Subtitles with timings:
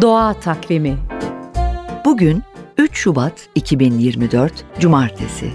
[0.00, 0.98] Doğa Takvimi
[2.04, 2.42] Bugün
[2.78, 5.50] 3 Şubat 2024 Cumartesi.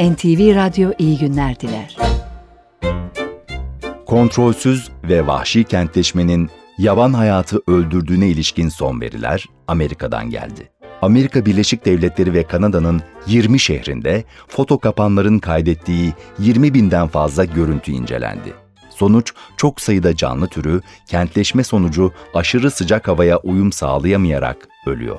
[0.00, 1.96] NTV Radyo iyi günler diler.
[4.06, 10.70] Kontrolsüz ve vahşi kentleşmenin yaban hayatı öldürdüğüne ilişkin son veriler Amerika'dan geldi.
[11.02, 18.61] Amerika Birleşik Devletleri ve Kanada'nın 20 şehrinde foto kapanların kaydettiği 20 binden fazla görüntü incelendi.
[19.02, 25.18] Sonuç çok sayıda canlı türü kentleşme sonucu aşırı sıcak havaya uyum sağlayamayarak ölüyor.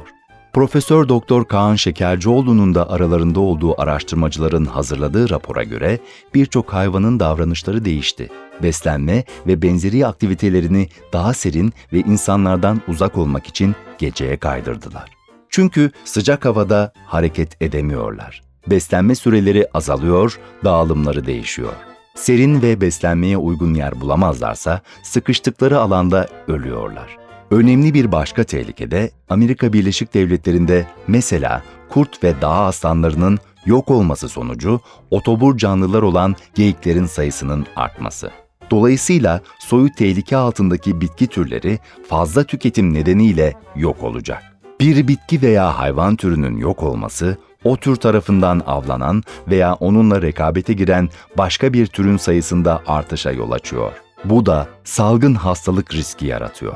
[0.54, 6.00] Profesör Doktor Kaan Şekercioğlu'nun da aralarında olduğu araştırmacıların hazırladığı rapora göre
[6.34, 8.30] birçok hayvanın davranışları değişti.
[8.64, 15.10] Beslenme ve benzeri aktivitelerini daha serin ve insanlardan uzak olmak için geceye kaydırdılar.
[15.50, 18.44] Çünkü sıcak havada hareket edemiyorlar.
[18.68, 21.93] Beslenme süreleri azalıyor, dağılımları değişiyor.
[22.16, 27.18] Serin ve beslenmeye uygun yer bulamazlarsa sıkıştıkları alanda ölüyorlar.
[27.52, 34.30] Önemli bir başka tehlike de Amerika Birleşik Devletleri'nde mesela kurt ve dağ aslanlarının yok olması
[34.30, 38.32] sonucu otobur canlılar olan geyiklerin sayısının artması.
[38.72, 44.44] Dolayısıyla soyu tehlike altındaki bitki türleri fazla tüketim nedeniyle yok olacak.
[44.80, 51.10] Bir bitki veya hayvan türünün yok olması, o tür tarafından avlanan veya onunla rekabete giren
[51.38, 53.92] başka bir türün sayısında artışa yol açıyor.
[54.26, 56.76] Bu da salgın hastalık riski yaratıyor.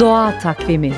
[0.00, 0.92] Doğa Takvimi